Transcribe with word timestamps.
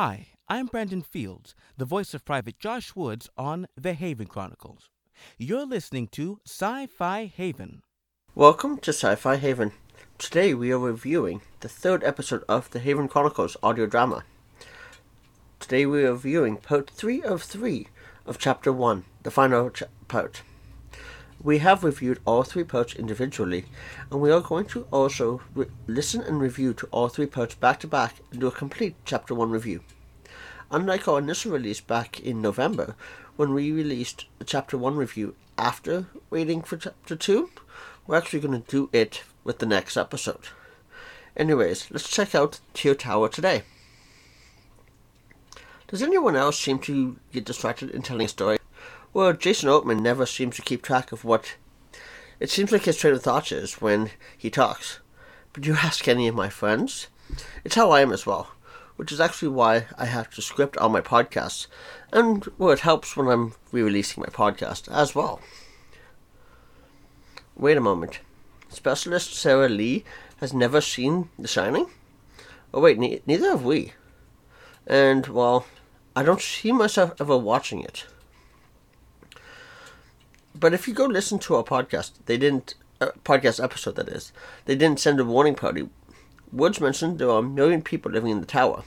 Hi, 0.00 0.28
I'm 0.48 0.66
Brandon 0.66 1.02
Fields, 1.02 1.56
the 1.76 1.84
voice 1.84 2.14
of 2.14 2.24
Private 2.24 2.60
Josh 2.60 2.94
Woods 2.94 3.28
on 3.36 3.66
The 3.76 3.94
Haven 3.94 4.28
Chronicles. 4.28 4.90
You're 5.38 5.66
listening 5.66 6.06
to 6.12 6.38
Sci 6.46 6.86
Fi 6.86 7.24
Haven. 7.24 7.82
Welcome 8.32 8.78
to 8.78 8.92
Sci 8.92 9.16
Fi 9.16 9.34
Haven. 9.34 9.72
Today 10.16 10.54
we 10.54 10.70
are 10.70 10.78
reviewing 10.78 11.40
the 11.58 11.68
third 11.68 12.04
episode 12.04 12.44
of 12.48 12.70
the 12.70 12.78
Haven 12.78 13.08
Chronicles 13.08 13.56
audio 13.60 13.86
drama. 13.86 14.22
Today 15.58 15.84
we 15.84 16.04
are 16.04 16.12
reviewing 16.12 16.58
part 16.58 16.90
3 16.90 17.24
of 17.24 17.42
3 17.42 17.88
of 18.24 18.38
Chapter 18.38 18.72
1, 18.72 19.04
the 19.24 19.32
final 19.32 19.68
ch- 19.68 19.82
part. 20.06 20.42
We 21.42 21.58
have 21.58 21.84
reviewed 21.84 22.18
all 22.24 22.42
three 22.42 22.64
parts 22.64 22.96
individually, 22.96 23.66
and 24.10 24.20
we 24.20 24.32
are 24.32 24.40
going 24.40 24.64
to 24.66 24.88
also 24.90 25.40
re- 25.54 25.66
listen 25.86 26.20
and 26.20 26.40
review 26.40 26.74
to 26.74 26.88
all 26.90 27.08
three 27.08 27.26
parts 27.26 27.54
back 27.54 27.78
to 27.80 27.86
back 27.86 28.16
and 28.32 28.40
do 28.40 28.48
a 28.48 28.52
complete 28.52 28.96
Chapter 29.04 29.34
1 29.34 29.48
review. 29.48 29.82
Unlike 30.72 31.06
our 31.06 31.20
initial 31.20 31.52
release 31.52 31.80
back 31.80 32.18
in 32.18 32.42
November, 32.42 32.96
when 33.36 33.54
we 33.54 33.70
released 33.70 34.26
the 34.40 34.44
Chapter 34.44 34.76
1 34.76 34.96
review 34.96 35.36
after 35.56 36.06
waiting 36.28 36.60
for 36.60 36.76
Chapter 36.76 37.14
2, 37.14 37.50
we're 38.06 38.16
actually 38.16 38.40
going 38.40 38.60
to 38.60 38.70
do 38.70 38.90
it 38.92 39.22
with 39.44 39.60
the 39.60 39.66
next 39.66 39.96
episode. 39.96 40.48
Anyways, 41.36 41.88
let's 41.92 42.10
check 42.10 42.34
out 42.34 42.58
Tear 42.74 42.96
Tower 42.96 43.28
today. 43.28 43.62
Does 45.86 46.02
anyone 46.02 46.34
else 46.34 46.58
seem 46.58 46.80
to 46.80 47.16
get 47.32 47.44
distracted 47.44 47.90
in 47.90 48.02
telling 48.02 48.26
a 48.26 48.28
story? 48.28 48.57
Well, 49.18 49.32
Jason 49.32 49.68
Oatman 49.68 50.00
never 50.00 50.26
seems 50.26 50.54
to 50.54 50.62
keep 50.62 50.80
track 50.80 51.10
of 51.10 51.24
what 51.24 51.56
it 52.38 52.50
seems 52.50 52.70
like 52.70 52.84
his 52.84 52.98
train 52.98 53.14
of 53.14 53.22
thought 53.24 53.50
is 53.50 53.80
when 53.80 54.12
he 54.38 54.48
talks. 54.48 55.00
But 55.52 55.66
you 55.66 55.74
ask 55.74 56.06
any 56.06 56.28
of 56.28 56.36
my 56.36 56.48
friends, 56.48 57.08
it's 57.64 57.74
how 57.74 57.90
I 57.90 58.00
am 58.00 58.12
as 58.12 58.26
well, 58.26 58.52
which 58.94 59.10
is 59.10 59.20
actually 59.20 59.48
why 59.48 59.86
I 59.98 60.04
have 60.04 60.30
to 60.30 60.40
script 60.40 60.76
all 60.76 60.88
my 60.88 61.00
podcasts, 61.00 61.66
and 62.12 62.46
well, 62.58 62.70
it 62.70 62.78
helps 62.78 63.16
when 63.16 63.26
I'm 63.26 63.54
re-releasing 63.72 64.20
my 64.20 64.28
podcast 64.28 64.88
as 64.88 65.16
well. 65.16 65.40
Wait 67.56 67.76
a 67.76 67.80
moment. 67.80 68.20
Specialist 68.68 69.34
Sarah 69.34 69.68
Lee 69.68 70.04
has 70.36 70.54
never 70.54 70.80
seen 70.80 71.28
The 71.36 71.48
Shining? 71.48 71.90
Oh 72.72 72.80
wait, 72.80 73.00
ne- 73.00 73.22
neither 73.26 73.48
have 73.50 73.64
we. 73.64 73.94
And 74.86 75.26
well, 75.26 75.66
I 76.14 76.22
don't 76.22 76.40
see 76.40 76.70
myself 76.70 77.20
ever 77.20 77.36
watching 77.36 77.82
it. 77.82 78.04
But 80.58 80.74
if 80.74 80.88
you 80.88 80.94
go 80.94 81.04
listen 81.04 81.38
to 81.40 81.56
our 81.56 81.62
podcast, 81.62 82.12
they 82.26 82.36
didn't 82.36 82.74
uh, 83.00 83.10
podcast 83.24 83.62
episode 83.62 83.94
that 83.96 84.08
is. 84.08 84.32
They 84.64 84.74
didn't 84.74 85.00
send 85.00 85.20
a 85.20 85.24
warning 85.24 85.54
party. 85.54 85.88
Woods 86.50 86.80
mentioned 86.80 87.18
there 87.18 87.30
are 87.30 87.40
a 87.40 87.42
million 87.42 87.82
people 87.82 88.10
living 88.10 88.30
in 88.30 88.40
the 88.40 88.46
tower. 88.46 88.82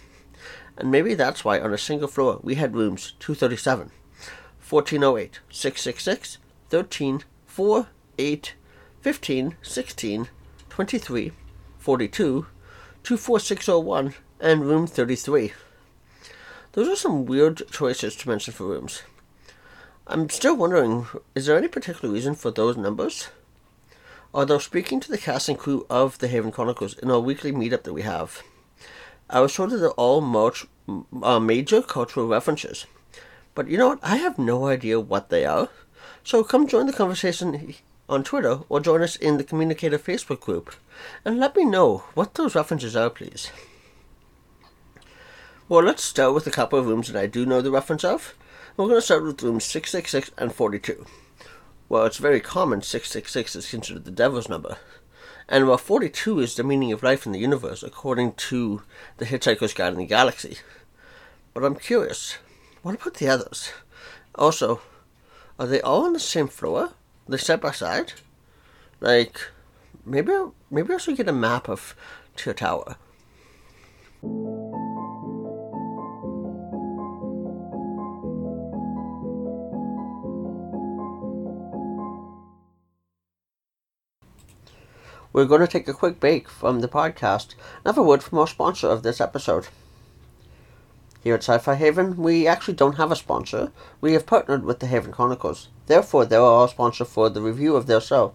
And 0.77 0.91
maybe 0.91 1.13
that's 1.13 1.45
why 1.45 1.59
on 1.59 1.73
a 1.73 1.77
single 1.77 2.07
floor 2.07 2.39
we 2.43 2.55
had 2.55 2.75
rooms 2.75 3.13
237, 3.19 3.91
1408, 4.67 5.39
666, 5.49 6.37
13, 6.69 7.23
4, 7.45 7.87
8, 8.17 8.55
15, 9.01 9.55
16, 9.61 10.27
23, 10.69 11.31
42, 11.77 12.45
24601, 13.03 14.13
and 14.39 14.65
room 14.65 14.87
33. 14.87 15.53
Those 16.73 16.87
are 16.89 16.95
some 16.95 17.25
weird 17.25 17.61
choices 17.71 18.15
to 18.17 18.29
mention 18.29 18.53
for 18.53 18.65
rooms. 18.65 19.03
I'm 20.07 20.29
still 20.29 20.55
wondering, 20.55 21.07
is 21.35 21.45
there 21.45 21.57
any 21.57 21.67
particular 21.67 22.13
reason 22.13 22.35
for 22.35 22.51
those 22.51 22.75
numbers? 22.75 23.29
Although 24.33 24.57
speaking 24.57 24.99
to 24.99 25.11
the 25.11 25.17
cast 25.17 25.47
and 25.47 25.57
crew 25.57 25.85
of 25.89 26.17
the 26.17 26.27
Haven 26.27 26.51
Chronicles 26.51 26.97
in 26.97 27.11
our 27.11 27.19
weekly 27.19 27.51
meetup 27.51 27.83
that 27.83 27.93
we 27.93 28.01
have, 28.01 28.41
I 29.29 29.39
was 29.41 29.53
told 29.53 29.69
that 29.69 29.77
they're 29.77 29.91
all 29.91 30.19
much, 30.19 30.65
uh, 31.21 31.39
major 31.39 31.81
cultural 31.81 32.27
references. 32.27 32.85
But 33.53 33.67
you 33.67 33.77
know 33.77 33.89
what? 33.89 33.99
I 34.01 34.17
have 34.17 34.39
no 34.39 34.67
idea 34.67 34.99
what 34.99 35.29
they 35.29 35.45
are. 35.45 35.69
So 36.23 36.43
come 36.43 36.67
join 36.67 36.87
the 36.87 36.93
conversation 36.93 37.75
on 38.09 38.23
Twitter 38.23 38.59
or 38.69 38.79
join 38.79 39.01
us 39.01 39.15
in 39.15 39.37
the 39.37 39.43
Communicator 39.43 39.99
Facebook 39.99 40.41
group 40.41 40.73
and 41.23 41.39
let 41.39 41.55
me 41.55 41.63
know 41.63 42.03
what 42.13 42.33
those 42.33 42.55
references 42.55 42.95
are, 42.95 43.09
please. 43.09 43.51
Well, 45.69 45.83
let's 45.83 46.03
start 46.03 46.33
with 46.33 46.47
a 46.47 46.51
couple 46.51 46.79
of 46.79 46.87
rooms 46.87 47.07
that 47.11 47.21
I 47.21 47.27
do 47.27 47.45
know 47.45 47.61
the 47.61 47.71
reference 47.71 48.03
of. 48.03 48.35
We're 48.77 48.87
going 48.87 48.97
to 48.97 49.01
start 49.01 49.23
with 49.23 49.43
rooms 49.43 49.65
666 49.65 50.31
and 50.37 50.53
42. 50.53 51.05
Well, 51.89 52.05
it's 52.05 52.17
very 52.17 52.39
common 52.39 52.81
666 52.81 53.57
is 53.57 53.69
considered 53.69 54.05
the 54.05 54.11
devil's 54.11 54.47
number. 54.47 54.77
And 55.49 55.67
while 55.67 55.77
42 55.77 56.39
is 56.39 56.55
the 56.55 56.63
meaning 56.63 56.93
of 56.93 57.03
life 57.03 57.25
in 57.25 57.33
the 57.33 57.39
universe, 57.39 57.83
according 57.83 58.33
to 58.33 58.83
the 59.17 59.25
Hitchhiker's 59.25 59.73
Guide 59.73 59.91
in 59.91 59.99
the 59.99 60.05
Galaxy. 60.05 60.59
But 61.53 61.65
I'm 61.65 61.75
curious, 61.75 62.37
what 62.81 62.95
about 62.95 63.15
the 63.15 63.27
others? 63.27 63.73
Also, 64.35 64.79
are 65.59 65.67
they 65.67 65.81
all 65.81 66.05
on 66.05 66.13
the 66.13 66.19
same 66.19 66.47
floor? 66.47 66.93
They're 67.27 67.37
they 67.37 67.43
side 67.43 67.59
by 67.59 67.71
side? 67.71 68.13
Like, 69.01 69.49
maybe 70.05 70.31
maybe 70.69 70.93
I 70.93 70.97
should 70.97 71.17
get 71.17 71.27
a 71.27 71.33
map 71.33 71.67
of 71.67 71.93
Tear 72.37 72.53
Tower. 72.53 72.95
We're 85.33 85.45
going 85.45 85.61
to 85.61 85.67
take 85.67 85.87
a 85.87 85.93
quick 85.93 86.19
break 86.19 86.49
from 86.49 86.81
the 86.81 86.89
podcast 86.89 87.53
and 87.53 87.85
have 87.85 87.97
a 87.97 88.03
word 88.03 88.21
from 88.21 88.39
our 88.39 88.47
sponsor 88.47 88.89
of 88.89 89.01
this 89.01 89.21
episode. 89.21 89.69
Here 91.23 91.35
at 91.35 91.43
Sci 91.43 91.57
Fi 91.59 91.75
Haven, 91.75 92.17
we 92.17 92.45
actually 92.45 92.73
don't 92.73 92.97
have 92.97 93.13
a 93.13 93.15
sponsor. 93.15 93.71
We 94.01 94.11
have 94.11 94.25
partnered 94.25 94.65
with 94.65 94.79
the 94.79 94.87
Haven 94.87 95.13
Chronicles. 95.13 95.69
Therefore, 95.87 96.25
they 96.25 96.35
are 96.35 96.43
our 96.43 96.67
sponsor 96.67 97.05
for 97.05 97.29
the 97.29 97.41
review 97.41 97.77
of 97.77 97.87
their 97.87 98.01
show. 98.01 98.33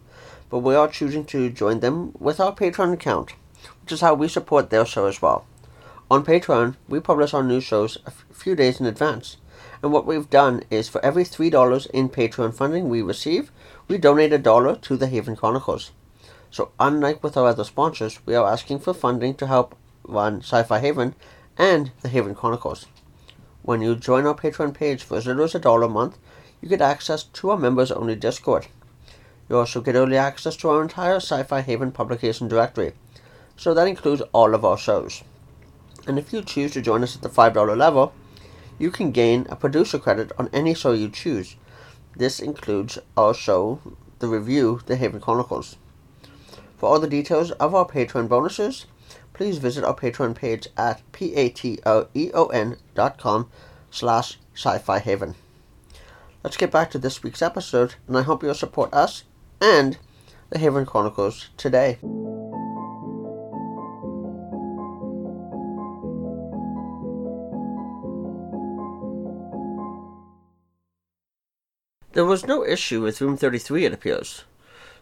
But 0.48 0.60
we 0.60 0.74
are 0.74 0.88
choosing 0.88 1.26
to 1.26 1.50
join 1.50 1.80
them 1.80 2.12
with 2.18 2.40
our 2.40 2.54
Patreon 2.54 2.94
account, 2.94 3.32
which 3.82 3.92
is 3.92 4.00
how 4.00 4.14
we 4.14 4.26
support 4.26 4.70
their 4.70 4.86
show 4.86 5.04
as 5.04 5.20
well. 5.20 5.44
On 6.10 6.24
Patreon, 6.24 6.76
we 6.88 6.98
publish 7.00 7.34
our 7.34 7.42
new 7.42 7.60
shows 7.60 7.98
a 8.06 8.08
f- 8.08 8.24
few 8.32 8.56
days 8.56 8.80
in 8.80 8.86
advance. 8.86 9.36
And 9.82 9.92
what 9.92 10.06
we've 10.06 10.30
done 10.30 10.62
is 10.70 10.88
for 10.88 11.04
every 11.04 11.24
$3 11.24 11.90
in 11.90 12.08
Patreon 12.08 12.54
funding 12.54 12.88
we 12.88 13.02
receive, 13.02 13.52
we 13.86 13.98
donate 13.98 14.32
a 14.32 14.38
dollar 14.38 14.76
to 14.76 14.96
the 14.96 15.08
Haven 15.08 15.36
Chronicles. 15.36 15.90
So, 16.56 16.70
unlike 16.80 17.22
with 17.22 17.36
our 17.36 17.48
other 17.48 17.64
sponsors, 17.64 18.18
we 18.24 18.34
are 18.34 18.50
asking 18.50 18.78
for 18.78 18.94
funding 18.94 19.34
to 19.34 19.46
help 19.46 19.76
run 20.08 20.38
Sci 20.38 20.62
Fi 20.62 20.78
Haven 20.78 21.14
and 21.58 21.90
the 22.00 22.08
Haven 22.08 22.34
Chronicles. 22.34 22.86
When 23.60 23.82
you 23.82 23.94
join 23.94 24.24
our 24.24 24.34
Patreon 24.34 24.72
page 24.72 25.02
for 25.02 25.18
as 25.18 25.26
little 25.26 25.44
as 25.44 25.54
a 25.54 25.58
dollar 25.58 25.82
a 25.82 25.88
month, 25.90 26.16
you 26.62 26.70
get 26.70 26.80
access 26.80 27.24
to 27.24 27.50
our 27.50 27.58
members 27.58 27.92
only 27.92 28.16
Discord. 28.16 28.68
You 29.50 29.58
also 29.58 29.82
get 29.82 29.96
early 29.96 30.16
access 30.16 30.56
to 30.56 30.70
our 30.70 30.80
entire 30.80 31.16
Sci 31.16 31.42
Fi 31.42 31.60
Haven 31.60 31.92
publication 31.92 32.48
directory, 32.48 32.94
so 33.58 33.74
that 33.74 33.86
includes 33.86 34.22
all 34.32 34.54
of 34.54 34.64
our 34.64 34.78
shows. 34.78 35.22
And 36.06 36.18
if 36.18 36.32
you 36.32 36.40
choose 36.40 36.72
to 36.72 36.80
join 36.80 37.02
us 37.02 37.16
at 37.16 37.20
the 37.20 37.28
$5 37.28 37.76
level, 37.76 38.14
you 38.78 38.90
can 38.90 39.10
gain 39.10 39.46
a 39.50 39.56
producer 39.56 39.98
credit 39.98 40.32
on 40.38 40.48
any 40.54 40.72
show 40.72 40.92
you 40.92 41.10
choose. 41.10 41.56
This 42.16 42.40
includes 42.40 42.98
our 43.14 43.34
show, 43.34 43.82
the 44.20 44.28
review, 44.28 44.80
The 44.86 44.96
Haven 44.96 45.20
Chronicles. 45.20 45.76
For 46.76 46.88
all 46.90 47.00
the 47.00 47.08
details 47.08 47.52
of 47.52 47.74
our 47.74 47.86
Patreon 47.86 48.28
bonuses, 48.28 48.86
please 49.32 49.58
visit 49.58 49.84
our 49.84 49.94
Patreon 49.94 50.34
page 50.34 50.68
at 50.76 51.00
patreon 51.12 52.78
dot 52.94 53.18
com 53.18 53.50
slash 53.90 54.38
sci-fi 54.54 54.98
haven. 54.98 55.34
Let's 56.44 56.56
get 56.56 56.70
back 56.70 56.90
to 56.90 56.98
this 56.98 57.22
week's 57.22 57.42
episode, 57.42 57.94
and 58.06 58.16
I 58.16 58.22
hope 58.22 58.42
you'll 58.42 58.54
support 58.54 58.92
us 58.92 59.24
and 59.60 59.98
the 60.50 60.58
Haven 60.58 60.86
Chronicles 60.86 61.48
today. 61.56 61.98
There 72.12 72.24
was 72.24 72.46
no 72.46 72.64
issue 72.64 73.02
with 73.02 73.20
room 73.20 73.36
33, 73.36 73.86
it 73.86 73.92
appears. 73.92 74.44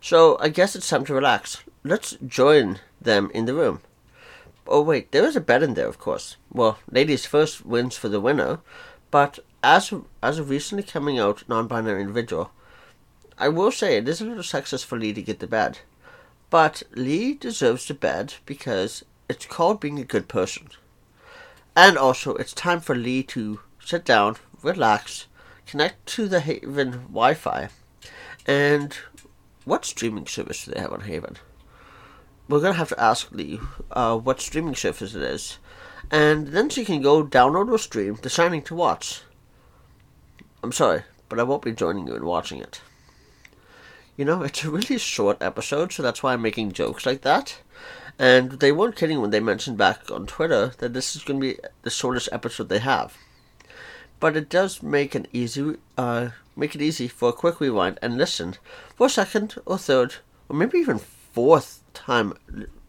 So 0.05 0.37
I 0.39 0.51
guess 0.51 0.77
it's 0.77 0.91
time 0.91 1.07
to 1.07 1.15
relax. 1.15 1.65
Let's 1.83 2.19
join 2.27 2.79
them 3.01 3.31
in 3.33 3.47
the 3.47 3.55
room. 3.55 3.81
Oh 4.67 4.83
wait, 4.83 5.13
there 5.13 5.25
is 5.25 5.35
a 5.35 5.41
bed 5.41 5.63
in 5.63 5.73
there, 5.73 5.89
of 5.89 5.99
course. 5.99 6.37
Well, 6.53 6.77
ladies 6.91 7.25
first 7.25 7.65
wins 7.65 7.97
for 7.97 8.11
the 8.11 8.21
winner, 8.21 8.59
but 9.11 9.39
as 9.63 9.95
as 10.23 10.39
a 10.39 10.45
recently 10.45 10.83
coming 10.83 11.19
out 11.19 11.49
non-binary 11.49 12.03
individual, 12.03 12.51
I 13.39 13.49
will 13.49 13.73
say 13.73 13.97
it 13.97 14.07
is 14.07 14.21
a 14.21 14.27
little 14.27 14.43
sexist 14.43 14.85
for 14.85 14.99
Lee 14.99 15.15
to 15.15 15.23
get 15.23 15.39
the 15.39 15.47
bed, 15.47 15.79
but 16.51 16.83
Lee 16.95 17.33
deserves 17.33 17.89
the 17.89 17.95
bed 17.95 18.35
because 18.45 19.07
it's 19.31 19.47
called 19.47 19.81
being 19.81 19.99
a 19.99 20.05
good 20.05 20.29
person, 20.29 20.69
and 21.75 21.97
also 21.97 22.35
it's 22.35 22.53
time 22.53 22.81
for 22.81 22.95
Lee 22.95 23.23
to 23.23 23.61
sit 23.83 24.05
down, 24.05 24.37
relax, 24.63 25.29
connect 25.67 26.05
to 26.09 26.29
the 26.29 26.41
Haven 26.41 26.91
Wi-Fi, 27.09 27.71
and 28.47 28.99
what 29.65 29.85
streaming 29.85 30.27
service 30.27 30.65
do 30.65 30.73
they 30.73 30.81
have 30.81 30.93
on 30.93 31.03
Haven? 31.03 31.37
We're 32.49 32.61
gonna 32.61 32.75
have 32.75 32.91
to 32.91 33.01
ask 33.01 33.31
Lee 33.33 33.61
uh, 33.91 34.19
what 34.19 34.41
streaming 34.41 34.75
service 34.75 35.15
it 35.15 35.23
is, 35.23 35.59
and 36.11 36.49
then 36.49 36.69
she 36.69 36.85
can 36.85 37.01
go 37.01 37.25
download 37.25 37.71
or 37.71 37.79
stream 37.79 38.19
The 38.21 38.29
Shining 38.29 38.63
to 38.63 38.75
watch. 38.75 39.23
I'm 40.63 40.73
sorry, 40.73 41.03
but 41.29 41.41
I 41.41 41.43
won't 41.43 41.63
be 41.63 41.73
joining 41.73 42.07
you 42.07 42.15
in 42.15 42.25
watching 42.25 42.61
it. 42.61 42.81
You 44.17 44.25
know, 44.25 44.43
it's 44.43 44.63
a 44.65 44.71
really 44.71 44.99
short 44.99 45.43
episode, 45.43 45.93
so 45.93 46.03
that's 46.03 46.23
why 46.23 46.33
I'm 46.33 46.43
making 46.43 46.73
jokes 46.73 47.05
like 47.05 47.23
that. 47.23 47.59
And 48.19 48.53
they 48.53 48.71
weren't 48.71 48.95
kidding 48.95 49.21
when 49.21 49.31
they 49.31 49.41
mentioned 49.41 49.77
back 49.77 50.11
on 50.11 50.27
Twitter 50.27 50.73
that 50.79 50.93
this 50.93 51.17
is 51.17 51.25
going 51.25 51.41
to 51.41 51.47
be 51.47 51.59
the 51.83 51.91
shortest 51.91 52.29
episode 52.31 52.69
they 52.69 52.79
have. 52.79 53.17
But 54.21 54.37
it 54.37 54.49
does 54.49 54.83
make 54.83 55.17
an 55.17 55.27
easy, 55.33 55.75
uh, 55.99 56.29
make 56.57 56.75
it 56.75 56.83
easy 56.83 57.09
for 57.09 57.31
a 57.31 57.33
quick 57.33 57.61
rewind 57.61 57.99
and 58.01 58.17
listen 58.17 58.57
for 58.95 59.07
a 59.07 59.11
second 59.11 59.57
or 59.67 59.79
third 59.79 60.17
or 60.49 60.57
maybe 60.57 60.79
even 60.79 60.99
fourth 60.99 61.83
time 61.93 62.35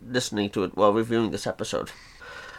listening 0.05 0.49
to 0.51 0.63
it 0.63 0.75
while 0.75 0.93
reviewing 0.93 1.31
this 1.31 1.47
episode. 1.47 1.91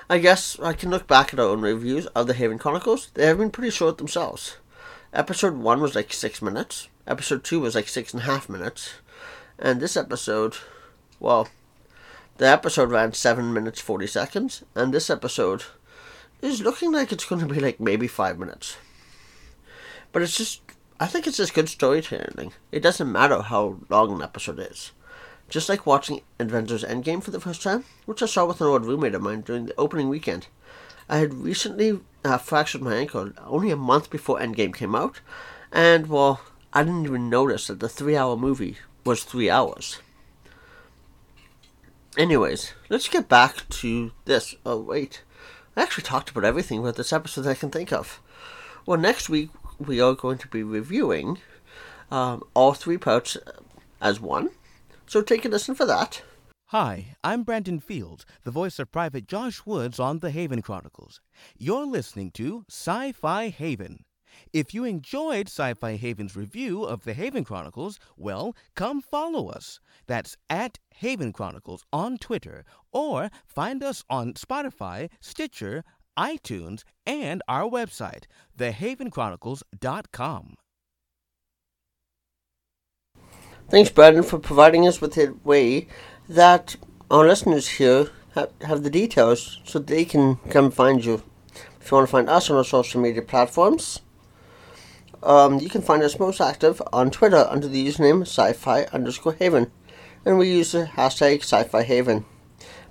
I 0.08 0.18
guess 0.18 0.58
I 0.60 0.72
can 0.72 0.90
look 0.90 1.06
back 1.06 1.32
at 1.32 1.40
our 1.40 1.46
own 1.46 1.60
reviews 1.60 2.06
of 2.06 2.26
the 2.26 2.34
Haven 2.34 2.58
Chronicles. 2.58 3.10
They 3.14 3.26
have 3.26 3.38
been 3.38 3.50
pretty 3.50 3.70
short 3.70 3.98
themselves. 3.98 4.56
Episode 5.12 5.54
1 5.54 5.80
was 5.80 5.94
like 5.94 6.12
6 6.12 6.42
minutes, 6.42 6.88
episode 7.06 7.44
2 7.44 7.60
was 7.60 7.74
like 7.74 7.88
six 7.88 8.12
and 8.12 8.22
a 8.22 8.26
half 8.26 8.48
minutes, 8.48 8.94
and 9.58 9.80
this 9.80 9.96
episode, 9.96 10.56
well, 11.20 11.48
the 12.36 12.46
episode 12.46 12.90
ran 12.90 13.12
7 13.12 13.52
minutes 13.52 13.80
40 13.80 14.06
seconds, 14.06 14.64
and 14.74 14.92
this 14.92 15.08
episode 15.08 15.64
is 16.42 16.60
looking 16.60 16.92
like 16.92 17.12
it's 17.12 17.24
going 17.24 17.40
to 17.46 17.52
be 17.52 17.60
like 17.60 17.80
maybe 17.80 18.06
5 18.06 18.38
minutes. 18.38 18.76
But 20.12 20.22
it's 20.22 20.36
just, 20.36 20.60
I 20.98 21.06
think 21.06 21.26
it's 21.26 21.36
just 21.36 21.52
good 21.52 21.68
storytelling. 21.68 22.52
It 22.72 22.80
doesn't 22.80 23.12
matter 23.12 23.42
how 23.42 23.78
long 23.90 24.14
an 24.14 24.22
episode 24.22 24.58
is. 24.58 24.92
Just 25.50 25.68
like 25.68 25.84
watching 25.84 26.22
Avengers 26.40 26.84
Endgame 26.84 27.22
for 27.22 27.30
the 27.30 27.40
first 27.40 27.62
time, 27.62 27.84
which 28.06 28.22
I 28.22 28.26
saw 28.26 28.46
with 28.46 28.62
an 28.62 28.66
old 28.66 28.86
roommate 28.86 29.14
of 29.14 29.20
mine 29.20 29.42
during 29.42 29.66
the 29.66 29.74
opening 29.76 30.08
weekend. 30.08 30.48
I 31.08 31.18
had 31.18 31.34
recently 31.34 32.00
uh, 32.24 32.38
fractured 32.38 32.80
my 32.80 32.94
ankle 32.96 33.32
only 33.44 33.70
a 33.70 33.76
month 33.76 34.08
before 34.08 34.38
Endgame 34.38 34.74
came 34.74 34.94
out, 34.94 35.20
and 35.70 36.08
well, 36.08 36.40
I 36.72 36.82
didn't 36.82 37.04
even 37.04 37.28
notice 37.28 37.66
that 37.66 37.78
the 37.80 37.88
three 37.90 38.16
hour 38.16 38.36
movie 38.36 38.78
was 39.04 39.22
three 39.22 39.50
hours. 39.50 40.00
Anyways, 42.16 42.72
let's 42.88 43.08
get 43.08 43.28
back 43.28 43.68
to 43.68 44.12
this. 44.24 44.54
Oh, 44.64 44.80
wait. 44.80 45.22
I 45.76 45.82
actually 45.82 46.04
talked 46.04 46.30
about 46.30 46.44
everything 46.44 46.78
about 46.78 46.96
this 46.96 47.12
episode 47.12 47.46
I 47.46 47.54
can 47.54 47.70
think 47.70 47.92
of. 47.92 48.20
Well, 48.86 48.98
next 48.98 49.28
week 49.28 49.50
we 49.78 50.00
are 50.00 50.14
going 50.14 50.38
to 50.38 50.48
be 50.48 50.62
reviewing 50.62 51.38
um, 52.10 52.42
all 52.54 52.72
three 52.72 52.98
parts 52.98 53.36
as 54.00 54.20
one. 54.20 54.50
So 55.06 55.22
take 55.22 55.44
a 55.44 55.48
listen 55.48 55.74
for 55.74 55.86
that. 55.86 56.22
Hi, 56.70 57.16
I'm 57.22 57.44
Brandon 57.44 57.78
Fields, 57.78 58.26
the 58.42 58.50
voice 58.50 58.80
of 58.80 58.90
Private 58.90 59.28
Josh 59.28 59.64
Woods 59.64 60.00
on 60.00 60.18
the 60.18 60.30
Haven 60.30 60.62
Chronicles. 60.62 61.20
You're 61.56 61.86
listening 61.86 62.32
to 62.32 62.64
Sci 62.68 63.12
Fi 63.12 63.48
Haven. 63.50 64.04
If 64.52 64.74
you 64.74 64.84
enjoyed 64.84 65.48
Sci 65.48 65.74
Fi 65.74 65.96
Haven's 65.96 66.36
review 66.36 66.82
of 66.82 67.04
the 67.04 67.14
Haven 67.14 67.44
Chronicles, 67.44 67.98
well, 68.16 68.54
come 68.74 69.00
follow 69.00 69.48
us. 69.48 69.80
That's 70.06 70.36
at 70.50 70.78
Haven 70.96 71.32
Chronicles 71.32 71.84
on 71.92 72.18
Twitter, 72.18 72.64
or 72.92 73.30
find 73.46 73.82
us 73.82 74.04
on 74.10 74.34
Spotify, 74.34 75.08
Stitcher, 75.20 75.84
iTunes, 76.18 76.82
and 77.06 77.42
our 77.48 77.68
website, 77.70 78.24
thehavenchronicles.com. 78.58 80.54
Thanks, 83.68 83.90
Brandon, 83.90 84.22
for 84.22 84.38
providing 84.38 84.86
us 84.86 85.00
with 85.00 85.16
a 85.18 85.34
way 85.42 85.88
that 86.28 86.76
our 87.10 87.26
listeners 87.26 87.66
here 87.66 88.10
have, 88.34 88.82
the 88.82 88.90
details 88.90 89.60
so 89.64 89.78
they 89.78 90.04
can 90.04 90.36
come 90.50 90.70
find 90.70 91.04
you. 91.04 91.22
If 91.80 91.90
you 91.90 91.96
want 91.96 92.08
to 92.08 92.12
find 92.12 92.28
us 92.28 92.48
on 92.50 92.56
our 92.56 92.64
social 92.64 93.00
media 93.00 93.22
platforms, 93.22 94.00
um, 95.22 95.58
you 95.58 95.68
can 95.68 95.82
find 95.82 96.02
us 96.02 96.18
most 96.18 96.40
active 96.40 96.80
on 96.92 97.10
Twitter 97.10 97.46
under 97.48 97.66
the 97.66 97.84
username 97.84 98.22
sci-fi 98.22 98.84
underscore 98.92 99.32
haven, 99.34 99.72
and 100.24 100.38
we 100.38 100.48
use 100.52 100.72
the 100.72 100.84
hashtag 100.84 101.40
sci-fi 101.40 101.82
haven. 101.82 102.24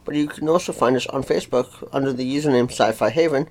But 0.06 0.16
you 0.16 0.28
can 0.28 0.48
also 0.48 0.72
find 0.72 0.96
us 0.96 1.08
on 1.08 1.24
Facebook 1.24 1.90
under 1.92 2.14
the 2.14 2.24
username 2.24 2.70
sci-fi 2.70 3.10
haven, 3.10 3.50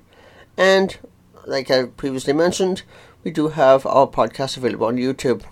and 0.57 0.97
like 1.45 1.69
I 1.69 1.85
previously 1.85 2.33
mentioned, 2.33 2.83
we 3.23 3.31
do 3.31 3.49
have 3.49 3.85
our 3.85 4.07
podcast 4.07 4.57
available 4.57 4.87
on 4.87 4.97
YouTube. 4.97 5.43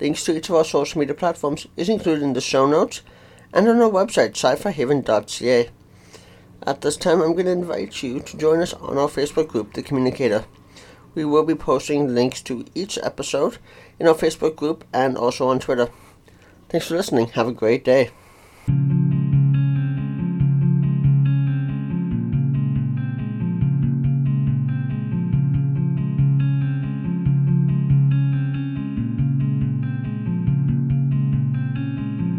Links 0.00 0.24
to 0.24 0.36
each 0.36 0.48
of 0.48 0.54
our 0.54 0.64
social 0.64 1.00
media 1.00 1.14
platforms 1.14 1.66
is 1.76 1.88
included 1.88 2.22
in 2.22 2.34
the 2.34 2.40
show 2.40 2.66
notes 2.66 3.02
and 3.52 3.68
on 3.68 3.80
our 3.80 3.90
website, 3.90 4.36
sci-fi-haven.ca. 4.36 5.70
At 6.66 6.80
this 6.80 6.96
time, 6.96 7.20
I'm 7.20 7.32
going 7.32 7.46
to 7.46 7.52
invite 7.52 8.02
you 8.02 8.20
to 8.20 8.36
join 8.36 8.60
us 8.60 8.74
on 8.74 8.98
our 8.98 9.08
Facebook 9.08 9.48
group, 9.48 9.72
The 9.72 9.82
Communicator. 9.82 10.44
We 11.14 11.24
will 11.24 11.44
be 11.44 11.54
posting 11.54 12.14
links 12.14 12.42
to 12.42 12.64
each 12.74 12.98
episode 13.02 13.58
in 13.98 14.06
our 14.06 14.14
Facebook 14.14 14.56
group 14.56 14.84
and 14.92 15.16
also 15.16 15.48
on 15.48 15.58
Twitter. 15.58 15.88
Thanks 16.68 16.88
for 16.88 16.96
listening. 16.96 17.28
Have 17.28 17.48
a 17.48 17.52
great 17.52 17.84
day. 17.84 18.10